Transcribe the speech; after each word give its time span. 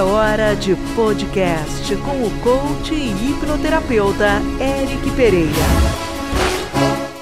É 0.00 0.02
hora 0.02 0.56
de 0.56 0.74
podcast 0.96 1.94
com 1.96 2.24
o 2.24 2.30
coach 2.40 2.94
e 2.94 3.10
hipnoterapeuta 3.10 4.40
Eric 4.58 5.10
Pereira. 5.14 5.50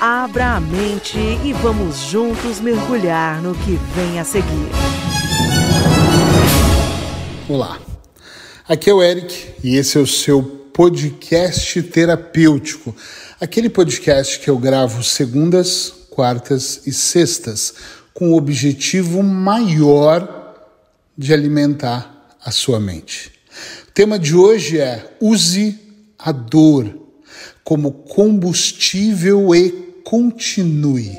Abra 0.01 0.55
a 0.55 0.61
mente 0.61 1.19
e 1.19 1.53
vamos 1.55 1.99
juntos 2.03 2.61
mergulhar 2.61 3.43
no 3.43 3.53
que 3.53 3.77
vem 3.97 4.21
a 4.21 4.25
seguir. 4.25 4.71
Olá, 7.49 7.81
aqui 8.69 8.89
é 8.89 8.95
o 8.95 9.03
Eric 9.03 9.57
e 9.65 9.75
esse 9.75 9.99
é 9.99 10.01
o 10.01 10.07
seu 10.07 10.41
podcast 10.73 11.83
terapêutico. 11.83 12.95
Aquele 13.41 13.69
podcast 13.69 14.39
que 14.39 14.49
eu 14.49 14.57
gravo 14.57 15.03
segundas, 15.03 15.93
quartas 16.11 16.87
e 16.87 16.93
sextas 16.93 17.75
com 18.15 18.31
o 18.31 18.37
objetivo 18.37 19.21
maior 19.21 20.55
de 21.19 21.35
alimentar 21.35 22.18
a 22.49 22.51
sua 22.51 22.81
mente. 22.81 23.31
O 23.89 23.93
tema 23.93 24.19
de 24.19 24.35
hoje 24.35 24.79
é 24.79 25.07
use 25.21 25.79
a 26.19 26.33
dor 26.33 26.99
como 27.63 27.93
combustível 27.93 29.55
e 29.55 29.71
continue. 30.03 31.19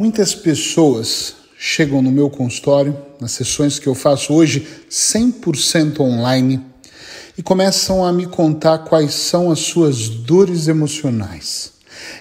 Muitas 0.00 0.34
pessoas 0.34 1.36
chegam 1.56 2.02
no 2.02 2.10
meu 2.10 2.28
consultório, 2.28 2.98
nas 3.20 3.30
sessões 3.30 3.78
que 3.78 3.86
eu 3.86 3.94
faço 3.94 4.34
hoje 4.34 4.66
100% 4.90 6.00
online, 6.00 6.60
e 7.38 7.42
começam 7.42 8.04
a 8.04 8.12
me 8.12 8.26
contar 8.26 8.78
quais 8.78 9.14
são 9.14 9.48
as 9.48 9.60
suas 9.60 10.08
dores 10.08 10.66
emocionais. 10.66 11.70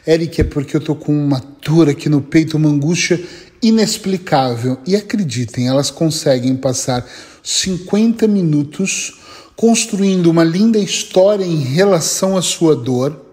Eric, 0.05 0.41
é 0.41 0.43
porque 0.43 0.77
eu 0.77 0.81
tô 0.81 0.93
com 0.93 1.11
uma 1.11 1.41
dor 1.65 1.89
aqui 1.89 2.07
no 2.07 2.21
peito, 2.21 2.55
uma 2.55 2.69
angústia 2.69 3.19
inexplicável. 3.61 4.77
E 4.85 4.95
acreditem, 4.95 5.67
elas 5.67 5.89
conseguem 5.89 6.55
passar 6.55 7.05
50 7.43 8.27
minutos 8.27 9.19
construindo 9.55 10.27
uma 10.27 10.43
linda 10.43 10.79
história 10.79 11.45
em 11.45 11.59
relação 11.59 12.37
à 12.37 12.41
sua 12.41 12.75
dor. 12.75 13.25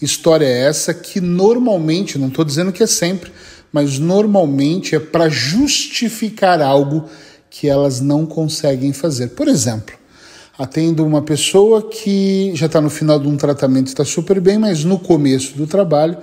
História 0.00 0.46
essa 0.46 0.94
que 0.94 1.20
normalmente, 1.20 2.18
não 2.18 2.28
estou 2.28 2.44
dizendo 2.44 2.72
que 2.72 2.82
é 2.82 2.86
sempre, 2.86 3.30
mas 3.72 3.98
normalmente 3.98 4.94
é 4.94 5.00
para 5.00 5.28
justificar 5.28 6.62
algo 6.62 7.04
que 7.50 7.68
elas 7.68 8.00
não 8.00 8.24
conseguem 8.24 8.92
fazer. 8.92 9.28
Por 9.28 9.48
exemplo, 9.48 9.94
atendo 10.58 11.04
uma 11.04 11.22
pessoa 11.22 11.82
que 11.82 12.52
já 12.54 12.66
está 12.66 12.80
no 12.80 12.88
final 12.90 13.18
de 13.18 13.28
um 13.28 13.36
tratamento, 13.36 13.88
está 13.88 14.04
super 14.04 14.40
bem, 14.40 14.58
mas 14.58 14.84
no 14.84 14.98
começo 14.98 15.56
do 15.56 15.66
trabalho 15.66 16.16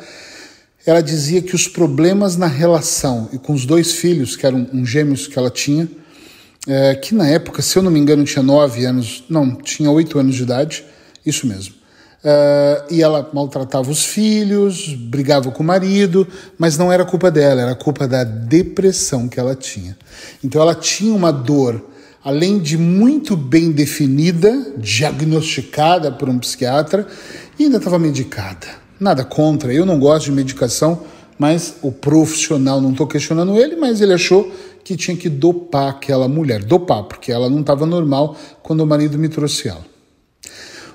ela 0.86 1.02
dizia 1.02 1.42
que 1.42 1.56
os 1.56 1.68
problemas 1.68 2.36
na 2.36 2.48
relação 2.48 3.30
e 3.32 3.38
com 3.38 3.54
os 3.54 3.66
dois 3.66 3.94
filhos, 3.94 4.36
que 4.36 4.46
eram 4.46 4.68
um 4.74 4.86
gêmeos 4.86 5.28
que 5.28 5.40
ela 5.40 5.50
tinha, 5.50 5.88
é, 6.68 6.96
que 6.96 7.16
na 7.16 7.28
época, 7.28 7.62
se 7.62 7.78
eu 7.78 7.84
não 7.84 7.92
me 7.92 8.00
engano, 8.00 8.24
tinha 8.24 8.44
nove 8.44 8.86
anos, 8.86 9.24
não, 9.30 9.56
tinha 9.56 9.90
oito 9.92 10.20
anos 10.20 10.36
de 10.36 10.44
idade, 10.44 10.84
isso 11.26 11.48
mesmo. 11.48 11.76
É, 12.24 12.84
e 12.90 13.02
ela 13.02 13.30
maltratava 13.34 13.90
os 13.90 14.06
filhos, 14.06 14.94
brigava 14.94 15.52
com 15.52 15.64
o 15.64 15.66
marido, 15.66 16.28
mas 16.58 16.78
não 16.78 16.92
era 16.92 17.04
culpa 17.06 17.30
dela, 17.30 17.62
era 17.62 17.76
culpa 17.76 18.08
da 18.08 18.24
depressão 18.24 19.28
que 19.28 19.40
ela 19.40 19.56
tinha. 19.56 19.98
Então 20.44 20.62
ela 20.62 20.76
tinha 20.76 21.14
uma 21.14 21.32
dor, 21.32 21.90
além 22.24 22.60
de 22.60 22.78
muito 22.78 23.36
bem 23.36 23.72
definida, 23.72 24.74
diagnosticada 24.78 26.12
por 26.12 26.30
um 26.30 26.40
psiquiatra, 26.40 27.08
e 27.60 27.66
ainda 27.66 27.78
estava 27.78 28.00
medicada. 28.00 28.83
Nada 29.04 29.26
contra, 29.26 29.74
eu 29.74 29.86
não 29.86 30.00
gosto 30.00 30.28
de 30.28 30.32
medicação, 30.32 31.04
mas 31.38 31.76
o 31.82 31.92
profissional, 31.92 32.80
não 32.80 32.92
estou 32.92 33.06
questionando 33.06 33.60
ele, 33.60 33.76
mas 33.76 34.00
ele 34.00 34.14
achou 34.14 34.50
que 34.82 34.96
tinha 34.96 35.18
que 35.18 35.28
dopar 35.28 35.90
aquela 35.90 36.30
mulher, 36.30 36.64
dopar, 36.64 37.04
porque 37.04 37.30
ela 37.30 37.50
não 37.50 37.60
estava 37.60 37.86
normal 37.86 38.38
quando 38.62 38.80
o 38.80 38.88
marido 38.88 39.20
me 39.20 39.28
trouxe 39.28 39.68
ela. 39.68 39.86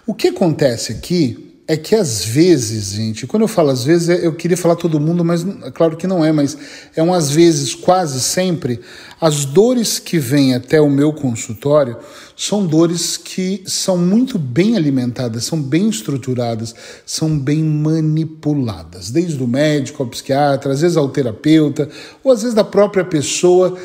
O 0.06 0.14
que 0.14 0.28
acontece 0.28 0.90
aqui 0.90 1.47
é 1.70 1.76
que 1.76 1.94
às 1.94 2.24
vezes, 2.24 2.92
gente, 2.92 3.26
quando 3.26 3.42
eu 3.42 3.48
falo 3.48 3.68
às 3.68 3.84
vezes, 3.84 4.08
eu 4.24 4.32
queria 4.32 4.56
falar 4.56 4.74
todo 4.74 4.98
mundo, 4.98 5.22
mas 5.22 5.46
é 5.46 5.70
claro 5.70 5.98
que 5.98 6.06
não 6.06 6.24
é, 6.24 6.32
mas 6.32 6.56
é 6.96 7.02
um 7.02 7.12
às 7.12 7.28
vezes, 7.28 7.74
quase 7.74 8.22
sempre, 8.22 8.80
as 9.20 9.44
dores 9.44 9.98
que 9.98 10.18
vêm 10.18 10.54
até 10.54 10.80
o 10.80 10.88
meu 10.88 11.12
consultório 11.12 11.98
são 12.34 12.66
dores 12.66 13.18
que 13.18 13.62
são 13.66 13.98
muito 13.98 14.38
bem 14.38 14.78
alimentadas, 14.78 15.44
são 15.44 15.60
bem 15.60 15.90
estruturadas, 15.90 16.74
são 17.04 17.38
bem 17.38 17.62
manipuladas, 17.62 19.10
desde 19.10 19.42
o 19.42 19.46
médico 19.46 20.02
ao 20.02 20.08
psiquiatra, 20.08 20.72
às 20.72 20.80
vezes 20.80 20.96
ao 20.96 21.10
terapeuta, 21.10 21.86
ou 22.24 22.32
às 22.32 22.40
vezes 22.40 22.54
da 22.54 22.64
própria 22.64 23.04
pessoa 23.04 23.76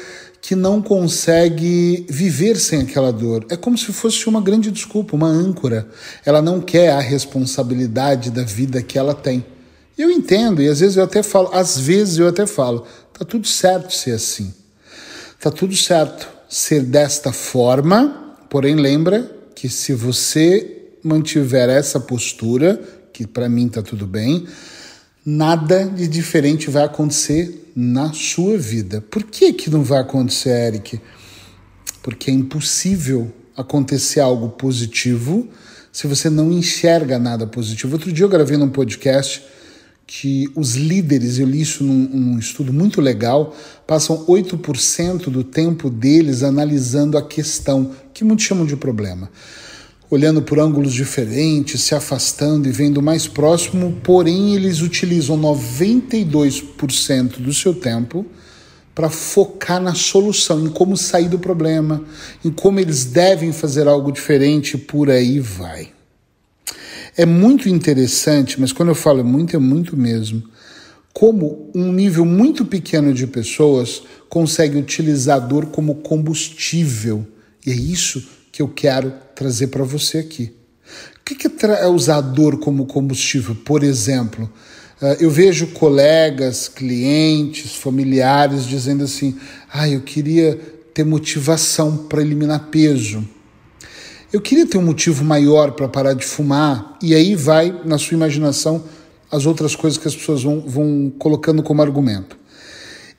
que 0.43 0.57
não 0.57 0.81
consegue 0.81 2.05
viver 2.09 2.57
sem 2.57 2.81
aquela 2.81 3.13
dor. 3.13 3.45
É 3.49 3.55
como 3.55 3.77
se 3.77 3.93
fosse 3.93 4.27
uma 4.27 4.41
grande 4.41 4.69
desculpa, 4.69 5.15
uma 5.15 5.29
âncora. 5.29 5.87
Ela 6.25 6.41
não 6.41 6.59
quer 6.59 6.91
a 6.91 6.99
responsabilidade 6.99 8.29
da 8.29 8.43
vida 8.43 8.83
que 8.83 8.99
ela 8.99 9.13
tem. 9.15 9.45
Eu 9.97 10.11
entendo, 10.11 10.61
e 10.61 10.67
às 10.67 10.81
vezes 10.81 10.97
eu 10.97 11.03
até 11.05 11.23
falo, 11.23 11.49
às 11.53 11.79
vezes 11.79 12.17
eu 12.17 12.27
até 12.27 12.45
falo, 12.45 12.85
tá 13.17 13.23
tudo 13.23 13.47
certo 13.47 13.93
ser 13.93 14.11
assim. 14.11 14.53
Tá 15.39 15.49
tudo 15.49 15.77
certo 15.77 16.27
ser 16.49 16.81
desta 16.83 17.31
forma, 17.31 18.35
porém 18.49 18.75
lembra 18.75 19.31
que 19.55 19.69
se 19.69 19.93
você 19.93 20.89
mantiver 21.01 21.69
essa 21.69 22.01
postura, 22.01 22.81
que 23.13 23.25
para 23.25 23.47
mim 23.47 23.69
tá 23.69 23.81
tudo 23.81 24.05
bem, 24.05 24.45
nada 25.25 25.85
de 25.85 26.07
diferente 26.07 26.69
vai 26.69 26.83
acontecer 26.83 27.71
na 27.75 28.11
sua 28.13 28.57
vida. 28.57 29.01
Por 29.01 29.23
que, 29.23 29.53
que 29.53 29.69
não 29.69 29.83
vai 29.83 30.01
acontecer, 30.01 30.49
Eric? 30.49 30.99
Porque 32.01 32.29
é 32.29 32.33
impossível 32.33 33.31
acontecer 33.55 34.19
algo 34.19 34.49
positivo 34.49 35.47
se 35.91 36.07
você 36.07 36.29
não 36.29 36.51
enxerga 36.51 37.17
nada 37.17 37.47
positivo. 37.47 37.93
Outro 37.93 38.11
dia 38.11 38.25
eu 38.25 38.29
gravei 38.29 38.57
num 38.57 38.69
podcast 38.69 39.43
que 40.05 40.51
os 40.55 40.75
líderes, 40.75 41.39
eu 41.39 41.47
li 41.47 41.61
isso 41.61 41.83
num, 41.83 42.37
estudo 42.37 42.73
muito 42.73 42.99
legal, 42.99 43.55
passam 43.87 44.25
8% 44.25 45.29
do 45.29 45.43
tempo 45.43 45.89
deles 45.89 46.43
analisando 46.43 47.17
a 47.17 47.21
questão, 47.21 47.91
que 48.13 48.23
muitos 48.23 48.45
chamam 48.45 48.65
de 48.65 48.75
problema 48.75 49.29
olhando 50.13 50.43
por 50.43 50.59
ângulos 50.59 50.93
diferentes, 50.93 51.81
se 51.81 51.95
afastando 51.95 52.67
e 52.67 52.71
vendo 52.71 53.01
mais 53.01 53.27
próximo, 53.27 53.99
porém 54.03 54.53
eles 54.53 54.79
utilizam 54.79 55.35
92% 55.39 57.39
do 57.39 57.51
seu 57.51 57.73
tempo 57.73 58.23
para 58.93 59.09
focar 59.09 59.81
na 59.81 59.95
solução, 59.95 60.63
em 60.63 60.69
como 60.69 60.95
sair 60.95 61.27
do 61.27 61.39
problema, 61.39 62.03
em 62.45 62.51
como 62.51 62.79
eles 62.79 63.05
devem 63.05 63.51
fazer 63.51 63.87
algo 63.87 64.11
diferente, 64.11 64.77
por 64.77 65.09
aí 65.09 65.39
vai. 65.39 65.89
É 67.17 67.25
muito 67.25 67.67
interessante, 67.67 68.61
mas 68.61 68.71
quando 68.71 68.89
eu 68.89 68.95
falo 68.95 69.21
é 69.21 69.23
muito, 69.23 69.55
é 69.55 69.59
muito 69.59 69.97
mesmo, 69.97 70.43
como 71.11 71.71
um 71.73 71.91
nível 71.91 72.23
muito 72.23 72.65
pequeno 72.65 73.15
de 73.15 73.25
pessoas 73.25 74.03
consegue 74.29 74.77
utilizar 74.77 75.37
a 75.37 75.39
dor 75.39 75.67
como 75.67 75.95
combustível. 75.95 77.25
E 77.65 77.71
é 77.71 77.75
isso 77.75 78.23
que 78.51 78.61
eu 78.61 78.67
quero 78.67 79.11
trazer 79.43 79.67
para 79.67 79.83
você 79.83 80.19
aqui. 80.19 80.53
O 81.19 81.23
que 81.23 81.47
é 81.65 81.87
usar 81.87 82.17
a 82.17 82.21
dor 82.21 82.59
como 82.59 82.85
combustível? 82.85 83.55
Por 83.55 83.83
exemplo, 83.83 84.49
eh, 85.01 85.17
eu 85.19 85.29
vejo 85.29 85.67
colegas, 85.67 86.69
clientes, 86.69 87.75
familiares 87.75 88.65
dizendo 88.65 89.03
assim: 89.03 89.35
ah, 89.71 89.89
eu 89.89 90.01
queria 90.01 90.55
ter 90.93 91.03
motivação 91.03 91.97
para 91.97 92.21
eliminar 92.21 92.69
peso. 92.69 93.27
Eu 94.31 94.41
queria 94.41 94.65
ter 94.65 94.77
um 94.77 94.83
motivo 94.83 95.23
maior 95.23 95.73
para 95.73 95.87
parar 95.87 96.13
de 96.13 96.25
fumar, 96.25 96.97
e 97.01 97.13
aí 97.13 97.35
vai, 97.35 97.81
na 97.85 97.97
sua 97.97 98.15
imaginação, 98.15 98.83
as 99.31 99.45
outras 99.45 99.75
coisas 99.75 99.97
que 99.97 100.07
as 100.07 100.15
pessoas 100.15 100.43
vão, 100.43 100.61
vão 100.61 101.13
colocando 101.19 101.61
como 101.61 101.81
argumento. 101.81 102.37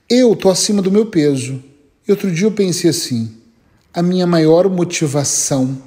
Eu 0.08 0.32
estou 0.32 0.50
acima 0.50 0.80
do 0.80 0.90
meu 0.90 1.06
peso. 1.06 1.62
E 2.06 2.10
outro 2.10 2.30
dia 2.30 2.46
eu 2.46 2.52
pensei 2.52 2.90
assim: 2.90 3.30
a 3.92 4.02
minha 4.02 4.26
maior 4.26 4.68
motivação 4.70 5.78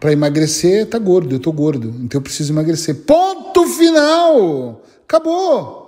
para 0.00 0.12
emagrecer 0.12 0.86
tá 0.86 0.98
gordo, 0.98 1.34
eu 1.34 1.38
estou 1.38 1.52
gordo, 1.52 1.94
então 2.00 2.18
eu 2.18 2.22
preciso 2.22 2.52
emagrecer. 2.52 2.94
Ponto 3.04 3.66
final! 3.66 4.82
Acabou! 5.04 5.86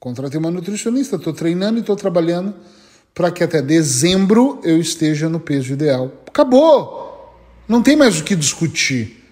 Contratei 0.00 0.38
uma 0.38 0.50
nutricionista, 0.50 1.16
estou 1.16 1.32
treinando 1.32 1.78
e 1.78 1.80
estou 1.80 1.96
trabalhando 1.96 2.54
para 3.14 3.30
que 3.30 3.44
até 3.44 3.62
dezembro 3.62 4.60
eu 4.64 4.78
esteja 4.78 5.28
no 5.28 5.38
peso 5.38 5.72
ideal. 5.72 6.12
Acabou! 6.26 7.04
Não 7.68 7.82
tem 7.82 7.96
mais 7.96 8.20
o 8.20 8.24
que 8.24 8.34
discutir. 8.34 9.24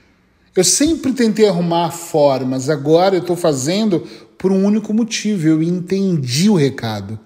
Eu 0.54 0.64
sempre 0.64 1.12
tentei 1.12 1.48
arrumar 1.48 1.90
formas, 1.90 2.70
agora 2.70 3.16
eu 3.16 3.20
estou 3.20 3.36
fazendo 3.36 4.06
por 4.38 4.52
um 4.52 4.64
único 4.64 4.94
motivo. 4.94 5.48
Eu 5.48 5.62
entendi 5.62 6.48
o 6.48 6.54
recado. 6.54 7.18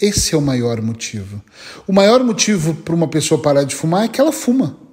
Esse 0.00 0.34
é 0.34 0.38
o 0.38 0.40
maior 0.40 0.80
motivo. 0.80 1.42
O 1.86 1.92
maior 1.92 2.22
motivo 2.22 2.74
para 2.74 2.94
uma 2.94 3.08
pessoa 3.08 3.42
parar 3.42 3.64
de 3.64 3.74
fumar 3.74 4.04
é 4.04 4.08
que 4.08 4.20
ela 4.20 4.32
fuma 4.32 4.89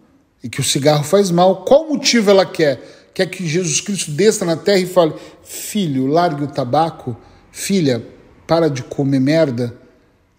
e 0.48 0.50
que 0.50 0.62
o 0.62 0.64
cigarro 0.64 1.04
faz 1.04 1.30
mal. 1.30 1.66
Qual 1.66 1.90
motivo 1.90 2.32
ela 2.32 2.46
quer? 2.46 3.10
Quer 3.14 3.26
que 3.26 3.46
Jesus 3.46 3.82
Cristo 3.82 4.12
desça 4.12 4.46
na 4.46 4.56
terra 4.56 4.80
e 4.80 4.86
fale: 4.86 5.14
Filho, 5.44 6.08
largue 6.08 6.46
o 6.46 6.48
tabaco. 6.48 7.18
Filha, 7.52 8.02
para 8.48 8.70
de 8.70 8.82
comer 8.82 9.20
merda. 9.20 9.76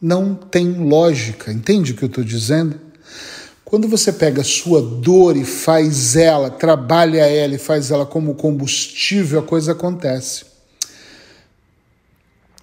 não 0.01 0.35
tem 0.35 0.73
lógica. 0.73 1.53
Entende 1.53 1.93
o 1.93 1.95
que 1.95 2.05
eu 2.05 2.09
estou 2.09 2.25
dizendo? 2.25 2.81
Quando 3.67 3.87
você 3.87 4.11
pega 4.11 4.41
a 4.41 4.45
sua 4.45 4.81
dor 4.81 5.37
e 5.37 5.45
faz 5.45 6.17
ela, 6.17 6.49
trabalha 6.49 7.27
ela 7.27 7.55
e 7.55 7.59
faz 7.59 7.91
ela 7.91 8.07
como 8.07 8.35
combustível, 8.35 9.41
a 9.41 9.43
coisa 9.43 9.73
acontece. 9.73 10.47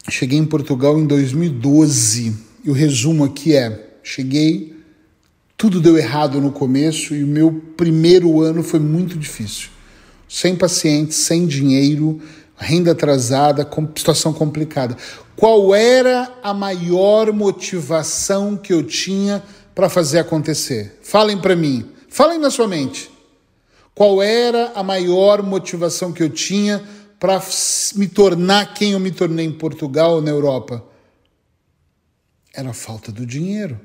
Cheguei 0.09 0.39
em 0.39 0.45
Portugal 0.45 0.98
em 0.98 1.06
2012 1.06 2.36
e 2.63 2.71
o 2.71 2.74
resumo 2.74 3.24
aqui 3.24 3.56
é: 3.56 3.88
cheguei, 4.01 4.75
tudo 5.57 5.80
deu 5.80 5.98
errado 5.98 6.42
no 6.42 6.52
começo 6.52 7.16
e 7.16 7.24
o 7.24 7.28
meu 7.28 7.52
primeiro 7.78 8.42
ano 8.42 8.62
foi 8.62 8.80
muito 8.80 9.18
difícil. 9.18 9.69
Sem 10.28 10.56
pacientes, 10.56 11.18
sem 11.18 11.48
dinheiro, 11.48 12.22
renda 12.57 12.92
atrasada, 12.92 13.68
situação 13.96 14.34
complicada. 14.34 14.98
Qual 15.36 15.74
era 15.74 16.31
a 16.44 16.54
maior 16.54 17.31
motivação 17.31 18.57
que 18.57 18.74
eu 18.74 18.84
tinha 18.84 19.44
para 19.74 19.90
fazer 19.90 20.19
acontecer? 20.19 21.00
Falem 21.02 21.38
para 21.38 21.56
mim, 21.56 21.90
falem 22.10 22.40
na 22.40 22.50
sua 22.50 22.68
mente. 22.68 23.10
Qual 23.94 24.22
era 24.22 24.74
a 24.75 24.84
maior 24.84 25.42
motivação 25.42 26.12
que 26.12 26.22
eu 26.22 26.30
tinha 26.30 26.84
para 27.18 27.42
me 27.96 28.08
tornar 28.08 28.74
quem 28.74 28.92
eu 28.92 29.00
me 29.00 29.12
tornei 29.12 29.46
em 29.46 29.54
Portugal 29.54 30.16
ou 30.16 30.22
na 30.22 30.31
Europa? 30.31 30.84
Era 32.54 32.72
a 32.72 32.74
falta 32.74 33.10
do 33.10 33.25
dinheiro. 33.25 33.80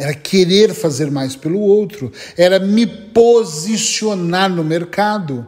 Era 0.00 0.14
querer 0.14 0.72
fazer 0.72 1.10
mais 1.10 1.36
pelo 1.36 1.60
outro, 1.60 2.10
era 2.34 2.58
me 2.58 2.86
posicionar 2.86 4.48
no 4.48 4.64
mercado. 4.64 5.46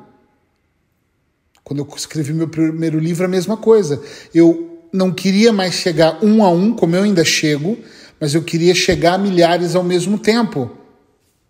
Quando 1.64 1.78
eu 1.78 1.88
escrevi 1.96 2.34
meu 2.34 2.46
primeiro 2.46 2.98
livro, 2.98 3.24
a 3.24 3.28
mesma 3.28 3.56
coisa. 3.56 4.02
Eu 4.34 4.82
não 4.92 5.10
queria 5.10 5.54
mais 5.54 5.72
chegar 5.72 6.22
um 6.22 6.44
a 6.44 6.50
um, 6.50 6.74
como 6.74 6.94
eu 6.94 7.04
ainda 7.04 7.24
chego, 7.24 7.78
mas 8.20 8.34
eu 8.34 8.42
queria 8.42 8.74
chegar 8.74 9.14
a 9.14 9.18
milhares 9.18 9.74
ao 9.74 9.82
mesmo 9.82 10.18
tempo. 10.18 10.70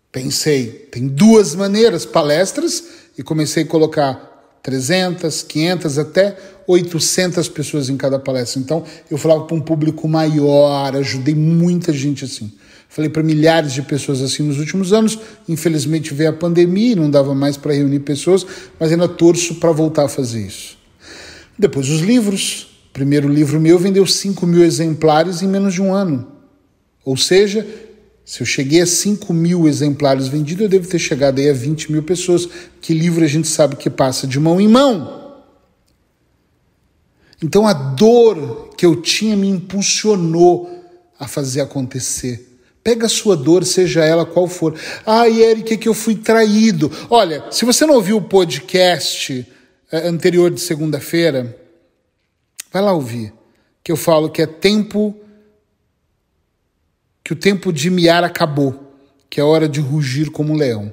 Pensei, 0.09 0.67
tem 0.89 1.05
duas 1.05 1.55
maneiras, 1.55 2.05
palestras, 2.05 2.85
e 3.17 3.21
comecei 3.21 3.63
a 3.63 3.67
colocar 3.67 4.59
300, 4.63 5.43
500, 5.43 5.97
até 5.99 6.37
800 6.65 7.49
pessoas 7.49 7.89
em 7.89 7.97
cada 7.97 8.17
palestra. 8.17 8.61
Então, 8.61 8.85
eu 9.11 9.17
falava 9.17 9.43
para 9.43 9.57
um 9.57 9.61
público 9.61 10.07
maior, 10.07 10.95
ajudei 10.95 11.35
muita 11.35 11.91
gente 11.91 12.23
assim. 12.23 12.49
Falei 12.93 13.09
para 13.09 13.23
milhares 13.23 13.73
de 13.73 13.81
pessoas 13.81 14.21
assim 14.21 14.43
nos 14.43 14.59
últimos 14.59 14.93
anos. 14.93 15.17
Infelizmente 15.49 16.13
veio 16.13 16.29
a 16.29 16.33
pandemia 16.33 16.91
e 16.91 16.95
não 16.95 17.09
dava 17.09 17.33
mais 17.33 17.57
para 17.57 17.73
reunir 17.73 18.01
pessoas, 18.01 18.45
mas 18.79 18.91
ainda 18.91 19.07
torço 19.07 19.55
para 19.55 19.71
voltar 19.71 20.05
a 20.05 20.07
fazer 20.07 20.45
isso. 20.45 20.77
Depois 21.57 21.89
os 21.89 22.01
livros. 22.01 22.67
O 22.89 22.93
primeiro 22.93 23.27
livro 23.27 23.59
meu 23.59 23.79
vendeu 23.79 24.05
5 24.05 24.45
mil 24.45 24.63
exemplares 24.63 25.41
em 25.41 25.47
menos 25.47 25.73
de 25.73 25.81
um 25.81 25.91
ano. 25.91 26.27
Ou 27.03 27.17
seja, 27.17 27.65
se 28.23 28.41
eu 28.41 28.45
cheguei 28.45 28.81
a 28.81 28.85
5 28.85 29.33
mil 29.33 29.67
exemplares 29.67 30.27
vendidos, 30.27 30.61
eu 30.61 30.69
devo 30.69 30.87
ter 30.87 30.99
chegado 30.99 31.39
aí 31.39 31.49
a 31.49 31.53
20 31.53 31.91
mil 31.91 32.03
pessoas. 32.03 32.47
Que 32.79 32.93
livro 32.93 33.23
a 33.23 33.27
gente 33.27 33.47
sabe 33.47 33.75
que 33.75 33.89
passa 33.89 34.27
de 34.27 34.39
mão 34.39 34.61
em 34.61 34.67
mão. 34.67 35.41
Então 37.41 37.67
a 37.67 37.73
dor 37.73 38.69
que 38.77 38.85
eu 38.85 39.01
tinha 39.01 39.35
me 39.35 39.47
impulsionou 39.47 40.69
a 41.19 41.27
fazer 41.27 41.61
acontecer. 41.61 42.52
Pega 42.83 43.05
a 43.05 43.09
sua 43.09 43.37
dor, 43.37 43.63
seja 43.63 44.03
ela 44.03 44.25
qual 44.25 44.47
for. 44.47 44.77
Ah, 45.05 45.29
Eric, 45.29 45.73
é 45.73 45.77
que 45.77 45.87
eu 45.87 45.93
fui 45.93 46.15
traído. 46.15 46.91
Olha, 47.09 47.45
se 47.49 47.63
você 47.63 47.85
não 47.85 47.95
ouviu 47.95 48.17
o 48.17 48.21
podcast 48.21 49.47
eh, 49.91 50.07
anterior 50.07 50.51
de 50.51 50.59
segunda-feira, 50.59 51.57
vai 52.71 52.81
lá 52.81 52.91
ouvir. 52.91 53.33
Que 53.81 53.91
eu 53.91 53.95
falo 53.95 54.29
que 54.29 54.41
é 54.41 54.45
tempo 54.45 55.15
que 57.23 57.31
o 57.31 57.35
tempo 57.37 57.71
de 57.71 57.89
miar 57.89 58.23
acabou, 58.23 58.93
que 59.29 59.39
é 59.39 59.43
hora 59.43 59.69
de 59.69 59.79
rugir 59.79 60.29
como 60.29 60.51
um 60.51 60.57
leão. 60.57 60.91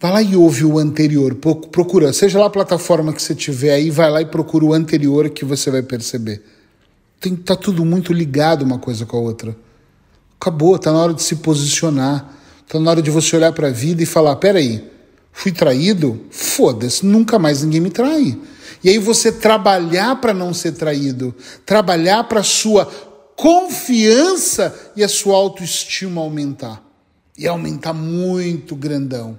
Vai 0.00 0.12
lá 0.12 0.22
e 0.22 0.36
ouve 0.36 0.64
o 0.64 0.78
anterior, 0.78 1.34
procura, 1.34 2.12
seja 2.12 2.38
lá 2.38 2.46
a 2.46 2.50
plataforma 2.50 3.12
que 3.12 3.20
você 3.20 3.34
tiver 3.34 3.72
aí, 3.72 3.90
vai 3.90 4.10
lá 4.10 4.22
e 4.22 4.26
procura 4.26 4.64
o 4.64 4.72
anterior 4.72 5.28
que 5.28 5.44
você 5.44 5.70
vai 5.70 5.82
perceber. 5.82 6.42
Tem, 7.20 7.34
tá 7.36 7.56
tudo 7.56 7.84
muito 7.84 8.12
ligado 8.12 8.62
uma 8.62 8.78
coisa 8.78 9.04
com 9.04 9.16
a 9.16 9.20
outra. 9.20 9.56
Acabou, 10.40 10.78
tá 10.78 10.92
na 10.92 10.98
hora 10.98 11.14
de 11.14 11.22
se 11.22 11.36
posicionar. 11.36 12.34
Tá 12.68 12.78
na 12.78 12.90
hora 12.90 13.02
de 13.02 13.10
você 13.10 13.34
olhar 13.34 13.52
para 13.52 13.68
a 13.68 13.72
vida 13.72 14.02
e 14.02 14.06
falar: 14.06 14.36
peraí, 14.36 14.88
fui 15.32 15.50
traído? 15.50 16.20
Foda-se, 16.30 17.04
nunca 17.04 17.38
mais 17.38 17.62
ninguém 17.62 17.80
me 17.80 17.90
trai. 17.90 18.38
E 18.84 18.90
aí 18.90 18.98
você 18.98 19.32
trabalhar 19.32 20.20
para 20.20 20.32
não 20.32 20.54
ser 20.54 20.72
traído, 20.72 21.34
trabalhar 21.66 22.24
para 22.24 22.42
sua 22.42 22.86
confiança 23.34 24.92
e 24.94 25.02
a 25.02 25.08
sua 25.08 25.36
autoestima 25.36 26.20
aumentar. 26.20 26.84
E 27.36 27.46
aumentar 27.46 27.92
muito 27.92 28.76
grandão. 28.76 29.38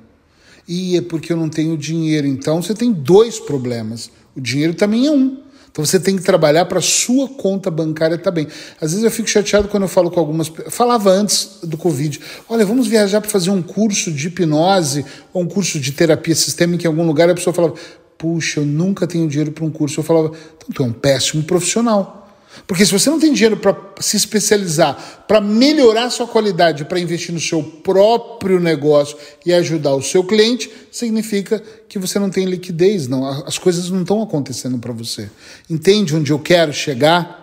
E 0.68 0.98
é 0.98 1.02
porque 1.02 1.34
eu 1.34 1.38
não 1.38 1.50
tenho 1.50 1.78
dinheiro. 1.78 2.28
Então 2.28 2.62
você 2.62 2.74
tem 2.74 2.92
dois 2.92 3.40
problemas. 3.40 4.10
O 4.36 4.42
dinheiro 4.42 4.74
também 4.74 5.08
é 5.08 5.12
um. 5.12 5.42
Então 5.80 5.86
você 5.86 5.98
tem 5.98 6.18
que 6.18 6.24
trabalhar 6.24 6.66
para 6.66 6.82
sua 6.82 7.30
conta 7.30 7.72
bancária 7.72 8.18
também. 8.18 8.46
Às 8.82 8.92
vezes 8.92 9.06
eu 9.06 9.10
fico 9.10 9.30
chateado 9.30 9.70
quando 9.70 9.84
eu 9.84 9.88
falo 9.88 10.12
com 10.12 10.20
algumas. 10.20 10.52
Falava 10.68 11.10
antes 11.10 11.60
do 11.64 11.78
Covid: 11.78 12.20
olha, 12.50 12.66
vamos 12.66 12.86
viajar 12.86 13.22
para 13.22 13.30
fazer 13.30 13.50
um 13.50 13.62
curso 13.62 14.12
de 14.12 14.28
hipnose 14.28 15.06
ou 15.32 15.42
um 15.42 15.48
curso 15.48 15.80
de 15.80 15.94
terapia 15.94 16.36
sistêmica 16.36 16.84
em 16.84 16.88
algum 16.88 17.08
lugar. 17.08 17.30
A 17.30 17.34
pessoa 17.34 17.54
falava: 17.54 17.76
puxa, 18.18 18.60
eu 18.60 18.66
nunca 18.66 19.08
tenho 19.08 19.26
dinheiro 19.26 19.54
para 19.54 19.64
um 19.64 19.72
curso. 19.72 20.02
Eu 20.02 20.04
falava: 20.04 20.34
então 20.58 20.68
tu 20.74 20.84
é 20.84 20.86
um 20.86 20.92
péssimo 20.92 21.44
profissional. 21.44 22.19
Porque 22.68 22.86
se 22.86 22.92
você 22.92 23.10
não 23.10 23.20
tem 23.20 23.34
dinheiro 23.34 23.58
para 23.58 23.76
se 24.00 24.18
especializar, 24.18 25.26
para 25.28 25.42
melhorar 25.42 26.10
sua 26.10 26.28
qualidade, 26.28 26.86
para 26.86 27.00
investir 27.00 27.34
no 27.34 27.40
seu 27.40 27.64
próprio 27.64 28.60
negócio 28.60 29.18
e 29.46 29.54
ajudar 29.54 29.96
o 29.96 30.02
seu 30.02 30.24
cliente, 30.24 30.70
significa 30.92 31.62
que 31.88 32.00
você 32.00 32.20
não 32.20 32.30
tem 32.30 32.46
liquidez, 32.46 33.08
não. 33.08 33.26
As 33.26 33.58
coisas 33.58 33.90
não 33.90 34.02
estão 34.02 34.22
acontecendo 34.22 34.78
para 34.78 34.94
você. 34.94 35.30
Entende 35.70 36.16
onde 36.16 36.32
eu 36.32 36.40
quero 36.40 36.72
chegar? 36.74 37.40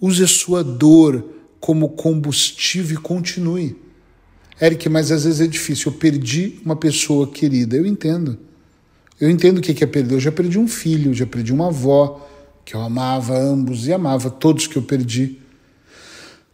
Use 0.00 0.22
a 0.22 0.28
sua 0.28 0.64
dor 0.64 1.24
como 1.58 1.90
combustível 1.90 2.98
e 2.98 3.02
continue. 3.02 3.76
Eric, 4.60 4.88
mas 4.88 5.10
às 5.10 5.24
vezes 5.24 5.40
é 5.40 5.46
difícil. 5.46 5.92
Eu 5.92 5.98
perdi 5.98 6.60
uma 6.64 6.76
pessoa 6.76 7.26
querida. 7.26 7.76
Eu 7.76 7.86
entendo. 7.86 8.38
Eu 9.20 9.30
entendo 9.30 9.58
o 9.58 9.60
que 9.60 9.82
é 9.82 9.86
perder. 9.86 10.14
Eu 10.14 10.20
já 10.20 10.32
perdi 10.32 10.58
um 10.58 10.68
filho, 10.68 11.12
já 11.14 11.26
perdi 11.26 11.52
uma 11.52 11.68
avó 11.68 12.26
que 12.70 12.76
eu 12.76 12.82
amava 12.82 13.36
ambos 13.36 13.88
e 13.88 13.92
amava 13.92 14.30
todos 14.30 14.68
que 14.68 14.76
eu 14.76 14.82
perdi. 14.82 15.38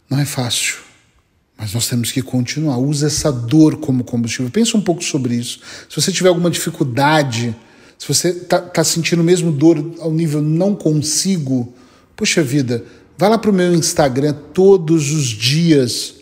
Não 0.09 0.19
é 0.19 0.25
fácil, 0.25 0.77
mas 1.55 1.75
nós 1.75 1.87
temos 1.87 2.11
que 2.11 2.23
continuar. 2.23 2.79
Use 2.79 3.05
essa 3.05 3.31
dor 3.31 3.77
como 3.77 4.03
combustível. 4.03 4.49
Pensa 4.49 4.75
um 4.75 4.81
pouco 4.81 5.03
sobre 5.03 5.35
isso. 5.35 5.59
Se 5.87 6.01
você 6.01 6.11
tiver 6.11 6.29
alguma 6.29 6.49
dificuldade, 6.49 7.55
se 7.99 8.07
você 8.07 8.29
está 8.29 8.59
tá 8.59 8.83
sentindo 8.83 9.23
mesmo 9.23 9.51
dor 9.51 9.77
ao 9.99 10.11
nível 10.11 10.41
não 10.41 10.73
consigo, 10.73 11.71
poxa 12.15 12.41
vida, 12.41 12.83
vai 13.15 13.29
lá 13.29 13.37
para 13.37 13.51
o 13.51 13.53
meu 13.53 13.75
Instagram 13.75 14.33
todos 14.55 15.11
os 15.11 15.27
dias, 15.27 16.15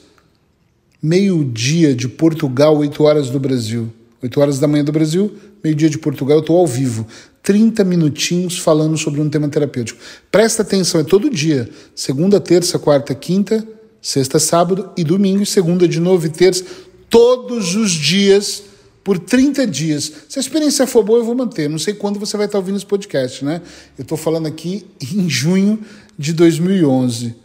meio-dia 1.01 1.95
de 1.95 2.09
Portugal, 2.09 2.75
8 2.75 3.01
horas 3.01 3.29
do 3.29 3.39
Brasil. 3.39 3.89
8 4.21 4.41
horas 4.41 4.59
da 4.59 4.67
manhã 4.67 4.83
do 4.83 4.91
Brasil, 4.91 5.33
meio-dia 5.63 5.89
de 5.89 5.97
Portugal, 5.97 6.37
eu 6.37 6.41
estou 6.41 6.57
ao 6.57 6.67
vivo. 6.67 7.07
30 7.45 7.83
minutinhos 7.83 8.57
falando 8.57 8.97
sobre 8.97 9.21
um 9.21 9.29
tema 9.29 9.47
terapêutico. 9.47 9.99
Presta 10.31 10.63
atenção, 10.63 10.99
é 10.99 11.03
todo 11.03 11.29
dia. 11.29 11.69
Segunda, 11.93 12.39
terça, 12.39 12.79
quarta, 12.79 13.13
quinta, 13.13 13.65
sexta, 14.01 14.39
sábado 14.39 14.89
e 14.97 15.03
domingo, 15.03 15.45
segunda 15.45 15.87
de 15.87 15.99
novo 15.99 16.25
e 16.25 16.29
terça, 16.29 16.65
todos 17.07 17.75
os 17.75 17.91
dias, 17.91 18.63
por 19.03 19.19
30 19.19 19.67
dias. 19.67 20.11
Se 20.27 20.39
a 20.39 20.41
experiência 20.41 20.87
for 20.87 21.03
boa, 21.03 21.19
eu 21.19 21.23
vou 21.23 21.35
manter. 21.35 21.69
Não 21.69 21.77
sei 21.77 21.93
quando 21.93 22.19
você 22.19 22.35
vai 22.35 22.47
estar 22.47 22.57
ouvindo 22.57 22.77
esse 22.77 22.85
podcast, 22.85 23.45
né? 23.45 23.61
Eu 23.95 24.01
estou 24.01 24.17
falando 24.17 24.47
aqui 24.47 24.83
em 25.13 25.29
junho 25.29 25.79
de 26.17 26.33
2011. 26.33 27.35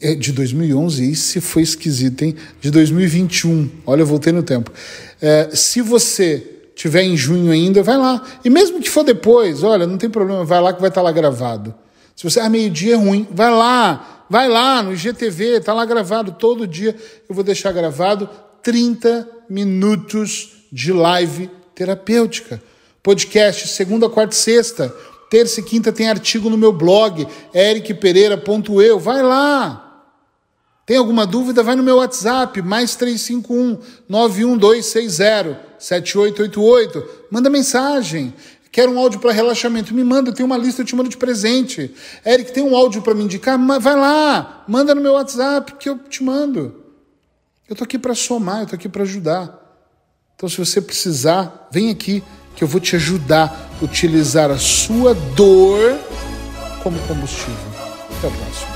É, 0.00 0.14
de 0.14 0.30
2011, 0.30 1.10
isso 1.10 1.40
foi 1.40 1.62
esquisito, 1.62 2.22
hein? 2.22 2.36
De 2.60 2.70
2021. 2.70 3.68
Olha, 3.84 4.02
eu 4.02 4.06
voltei 4.06 4.32
no 4.32 4.44
tempo. 4.44 4.70
É, 5.20 5.50
se 5.52 5.82
você 5.82 6.59
tiver 6.80 7.02
em 7.02 7.14
junho 7.14 7.52
ainda, 7.52 7.82
vai 7.82 7.98
lá. 7.98 8.22
E 8.42 8.48
mesmo 8.48 8.80
que 8.80 8.88
for 8.88 9.04
depois, 9.04 9.62
olha, 9.62 9.86
não 9.86 9.98
tem 9.98 10.08
problema, 10.08 10.46
vai 10.46 10.62
lá 10.62 10.72
que 10.72 10.80
vai 10.80 10.88
estar 10.88 11.02
tá 11.02 11.04
lá 11.04 11.12
gravado. 11.12 11.74
Se 12.16 12.24
você, 12.24 12.40
ah, 12.40 12.48
meio-dia 12.48 12.94
é 12.94 12.96
ruim, 12.96 13.28
vai 13.30 13.50
lá, 13.50 14.24
vai 14.30 14.48
lá 14.48 14.82
no 14.82 14.94
IGTV, 14.94 15.58
está 15.58 15.74
lá 15.74 15.84
gravado 15.84 16.32
todo 16.32 16.66
dia. 16.66 16.96
Eu 17.28 17.34
vou 17.34 17.44
deixar 17.44 17.70
gravado 17.72 18.26
30 18.62 19.28
minutos 19.50 20.64
de 20.72 20.90
live 20.90 21.50
terapêutica. 21.74 22.62
Podcast, 23.02 23.68
segunda, 23.68 24.08
quarta 24.08 24.34
e 24.34 24.38
sexta. 24.38 24.88
Terça 25.28 25.60
e 25.60 25.62
quinta 25.62 25.92
tem 25.92 26.08
artigo 26.08 26.48
no 26.48 26.56
meu 26.56 26.72
blog, 26.72 27.28
ericpereira.eu. 27.52 28.98
Vai 28.98 29.22
lá. 29.22 30.06
Tem 30.86 30.96
alguma 30.96 31.26
dúvida? 31.26 31.62
Vai 31.62 31.76
no 31.76 31.82
meu 31.82 31.96
WhatsApp, 31.96 32.62
mais 32.62 32.96
351 32.96 33.78
91260 34.08 35.69
7888. 35.80 37.26
Manda 37.30 37.50
mensagem. 37.50 38.32
Quer 38.70 38.88
um 38.88 38.98
áudio 38.98 39.18
para 39.18 39.32
relaxamento? 39.32 39.92
Me 39.92 40.04
manda, 40.04 40.32
tem 40.32 40.46
uma 40.46 40.56
lista, 40.56 40.82
eu 40.82 40.86
te 40.86 40.94
mando 40.94 41.08
de 41.08 41.16
presente. 41.16 41.92
Eric, 42.24 42.52
tem 42.52 42.62
um 42.62 42.76
áudio 42.76 43.02
para 43.02 43.14
me 43.14 43.24
indicar? 43.24 43.58
Vai 43.80 43.96
lá, 43.96 44.64
manda 44.68 44.94
no 44.94 45.00
meu 45.00 45.14
WhatsApp 45.14 45.74
que 45.74 45.88
eu 45.88 45.98
te 45.98 46.22
mando. 46.22 46.84
Eu 47.68 47.74
tô 47.74 47.82
aqui 47.82 47.98
para 47.98 48.14
somar, 48.14 48.60
eu 48.60 48.66
tô 48.68 48.76
aqui 48.76 48.88
para 48.88 49.02
ajudar. 49.02 49.58
Então, 50.36 50.48
se 50.48 50.56
você 50.56 50.80
precisar, 50.80 51.68
vem 51.72 51.90
aqui 51.90 52.22
que 52.54 52.62
eu 52.62 52.68
vou 52.68 52.80
te 52.80 52.94
ajudar 52.96 53.70
a 53.80 53.84
utilizar 53.84 54.50
a 54.50 54.58
sua 54.58 55.14
dor 55.14 55.98
como 56.82 56.98
combustível. 57.08 57.54
Até 58.18 58.28
a 58.28 58.30
próxima. 58.30 58.69